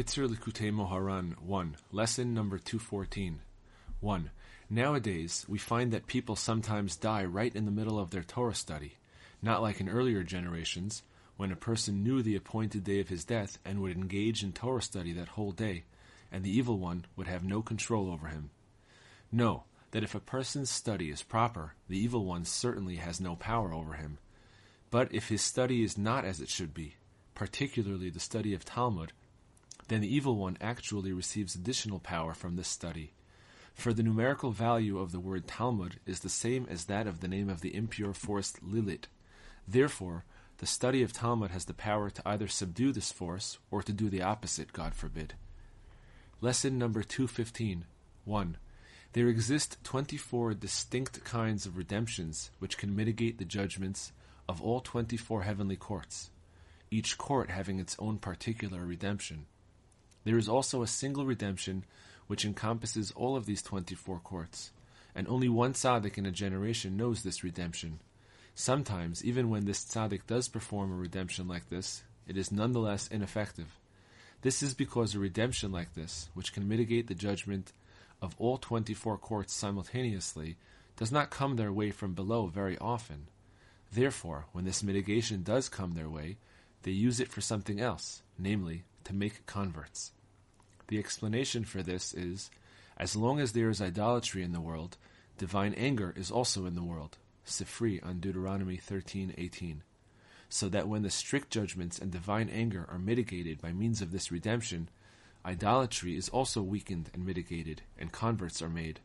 Kitzur 0.00 0.34
Likutei 0.34 0.72
Moharan 0.72 1.38
1. 1.42 1.76
Lesson 1.92 2.32
number 2.32 2.56
214. 2.56 3.42
1. 4.00 4.30
Nowadays, 4.70 5.44
we 5.46 5.58
find 5.58 5.92
that 5.92 6.06
people 6.06 6.36
sometimes 6.36 6.96
die 6.96 7.26
right 7.26 7.54
in 7.54 7.66
the 7.66 7.70
middle 7.70 7.98
of 7.98 8.08
their 8.08 8.22
Torah 8.22 8.54
study, 8.54 8.96
not 9.42 9.60
like 9.60 9.78
in 9.78 9.90
earlier 9.90 10.22
generations, 10.22 11.02
when 11.36 11.52
a 11.52 11.54
person 11.54 12.02
knew 12.02 12.22
the 12.22 12.34
appointed 12.34 12.82
day 12.82 13.00
of 13.00 13.10
his 13.10 13.26
death 13.26 13.58
and 13.62 13.82
would 13.82 13.94
engage 13.94 14.42
in 14.42 14.54
Torah 14.54 14.80
study 14.80 15.12
that 15.12 15.28
whole 15.28 15.52
day, 15.52 15.84
and 16.32 16.42
the 16.42 16.56
evil 16.56 16.78
one 16.78 17.04
would 17.14 17.26
have 17.26 17.44
no 17.44 17.60
control 17.60 18.10
over 18.10 18.28
him. 18.28 18.48
No, 19.30 19.64
that 19.90 20.02
if 20.02 20.14
a 20.14 20.20
person's 20.20 20.70
study 20.70 21.10
is 21.10 21.22
proper, 21.22 21.74
the 21.90 21.98
evil 21.98 22.24
one 22.24 22.46
certainly 22.46 22.96
has 22.96 23.20
no 23.20 23.36
power 23.36 23.74
over 23.74 23.92
him. 23.92 24.16
But 24.90 25.14
if 25.14 25.28
his 25.28 25.42
study 25.42 25.82
is 25.82 25.98
not 25.98 26.24
as 26.24 26.40
it 26.40 26.48
should 26.48 26.72
be, 26.72 26.94
particularly 27.34 28.08
the 28.08 28.18
study 28.18 28.54
of 28.54 28.64
Talmud, 28.64 29.12
then 29.90 30.02
the 30.02 30.14
evil 30.14 30.36
one 30.36 30.56
actually 30.60 31.12
receives 31.12 31.56
additional 31.56 31.98
power 31.98 32.32
from 32.32 32.54
this 32.54 32.68
study. 32.68 33.12
For 33.74 33.92
the 33.92 34.04
numerical 34.04 34.52
value 34.52 35.00
of 35.00 35.10
the 35.10 35.18
word 35.18 35.48
Talmud 35.48 35.98
is 36.06 36.20
the 36.20 36.28
same 36.28 36.64
as 36.70 36.84
that 36.84 37.08
of 37.08 37.18
the 37.18 37.26
name 37.26 37.48
of 37.48 37.60
the 37.60 37.74
impure 37.74 38.12
force 38.12 38.52
Lilit. 38.64 39.06
Therefore, 39.66 40.24
the 40.58 40.66
study 40.66 41.02
of 41.02 41.12
Talmud 41.12 41.50
has 41.50 41.64
the 41.64 41.74
power 41.74 42.08
to 42.08 42.22
either 42.24 42.46
subdue 42.46 42.92
this 42.92 43.10
force 43.10 43.58
or 43.68 43.82
to 43.82 43.92
do 43.92 44.08
the 44.08 44.22
opposite, 44.22 44.72
God 44.72 44.94
forbid. 44.94 45.34
Lesson 46.40 46.78
number 46.78 47.02
215 47.02 47.84
1. 48.24 48.56
There 49.12 49.26
exist 49.26 49.76
24 49.82 50.54
distinct 50.54 51.24
kinds 51.24 51.66
of 51.66 51.76
redemptions 51.76 52.52
which 52.60 52.78
can 52.78 52.94
mitigate 52.94 53.38
the 53.38 53.44
judgments 53.44 54.12
of 54.48 54.62
all 54.62 54.78
24 54.78 55.42
heavenly 55.42 55.74
courts, 55.74 56.30
each 56.92 57.18
court 57.18 57.50
having 57.50 57.80
its 57.80 57.96
own 57.98 58.18
particular 58.18 58.84
redemption. 58.84 59.46
There 60.24 60.38
is 60.38 60.48
also 60.48 60.82
a 60.82 60.86
single 60.86 61.24
redemption 61.24 61.84
which 62.26 62.44
encompasses 62.44 63.10
all 63.12 63.36
of 63.36 63.46
these 63.46 63.62
24 63.62 64.20
courts, 64.20 64.72
and 65.14 65.26
only 65.26 65.48
one 65.48 65.72
tzaddik 65.72 66.18
in 66.18 66.26
a 66.26 66.30
generation 66.30 66.96
knows 66.96 67.22
this 67.22 67.42
redemption. 67.42 68.00
Sometimes, 68.54 69.24
even 69.24 69.48
when 69.48 69.64
this 69.64 69.84
tzaddik 69.84 70.26
does 70.26 70.48
perform 70.48 70.92
a 70.92 70.96
redemption 70.96 71.48
like 71.48 71.68
this, 71.68 72.02
it 72.26 72.36
is 72.36 72.52
nonetheless 72.52 73.08
ineffective. 73.08 73.78
This 74.42 74.62
is 74.62 74.74
because 74.74 75.14
a 75.14 75.18
redemption 75.18 75.72
like 75.72 75.94
this, 75.94 76.28
which 76.34 76.52
can 76.52 76.68
mitigate 76.68 77.08
the 77.08 77.14
judgment 77.14 77.72
of 78.22 78.34
all 78.38 78.58
24 78.58 79.18
courts 79.18 79.52
simultaneously, 79.52 80.56
does 80.96 81.10
not 81.10 81.30
come 81.30 81.56
their 81.56 81.72
way 81.72 81.90
from 81.90 82.14
below 82.14 82.46
very 82.46 82.78
often. 82.78 83.26
Therefore, 83.92 84.46
when 84.52 84.64
this 84.64 84.82
mitigation 84.82 85.42
does 85.42 85.68
come 85.68 85.94
their 85.94 86.08
way, 86.08 86.36
they 86.82 86.90
use 86.90 87.20
it 87.20 87.28
for 87.28 87.40
something 87.40 87.80
else, 87.80 88.22
namely, 88.38 88.84
to 89.04 89.14
make 89.14 89.46
converts. 89.46 90.12
The 90.88 90.98
explanation 90.98 91.64
for 91.64 91.82
this 91.82 92.12
is 92.14 92.50
as 92.96 93.16
long 93.16 93.40
as 93.40 93.52
there 93.52 93.70
is 93.70 93.80
idolatry 93.80 94.42
in 94.42 94.52
the 94.52 94.60
world, 94.60 94.96
divine 95.38 95.72
anger 95.74 96.12
is 96.16 96.30
also 96.30 96.66
in 96.66 96.74
the 96.74 96.82
world. 96.82 97.16
Sifri 97.46 98.04
on 98.04 98.20
Deuteronomy 98.20 98.76
13:18. 98.76 99.82
So 100.48 100.68
that 100.68 100.88
when 100.88 101.02
the 101.02 101.10
strict 101.10 101.50
judgments 101.50 101.98
and 101.98 102.10
divine 102.10 102.48
anger 102.48 102.86
are 102.90 102.98
mitigated 102.98 103.60
by 103.60 103.72
means 103.72 104.02
of 104.02 104.10
this 104.10 104.30
redemption, 104.30 104.88
idolatry 105.44 106.16
is 106.16 106.28
also 106.28 106.60
weakened 106.60 107.10
and 107.14 107.24
mitigated, 107.24 107.82
and 107.96 108.12
converts 108.12 108.60
are 108.60 108.68
made. 108.68 109.00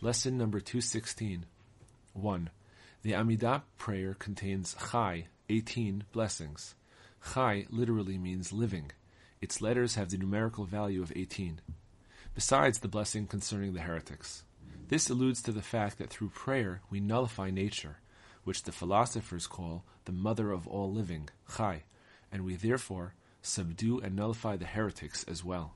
Lesson 0.00 0.38
number 0.38 0.60
216. 0.60 1.44
1. 2.14 2.50
The 3.02 3.12
Amidah 3.12 3.62
prayer 3.76 4.14
contains 4.14 4.74
Chai, 4.90 5.26
18 5.50 6.04
blessings. 6.12 6.76
Chai 7.34 7.66
literally 7.70 8.16
means 8.16 8.52
living. 8.52 8.92
Its 9.40 9.60
letters 9.60 9.96
have 9.96 10.10
the 10.10 10.16
numerical 10.16 10.64
value 10.64 11.02
of 11.02 11.12
18. 11.14 11.60
Besides 12.34 12.78
the 12.78 12.88
blessing 12.88 13.26
concerning 13.26 13.74
the 13.74 13.80
heretics. 13.80 14.44
This 14.88 15.10
alludes 15.10 15.42
to 15.42 15.52
the 15.52 15.60
fact 15.60 15.98
that 15.98 16.08
through 16.08 16.30
prayer 16.30 16.82
we 16.88 17.00
nullify 17.00 17.50
nature, 17.50 17.98
which 18.44 18.62
the 18.62 18.72
philosophers 18.72 19.48
call 19.48 19.84
the 20.04 20.12
mother 20.12 20.52
of 20.52 20.68
all 20.68 20.92
living, 20.92 21.28
Chai, 21.56 21.82
and 22.30 22.44
we 22.44 22.54
therefore 22.54 23.14
subdue 23.42 23.98
and 23.98 24.14
nullify 24.14 24.56
the 24.56 24.66
heretics 24.66 25.24
as 25.24 25.44
well. 25.44 25.74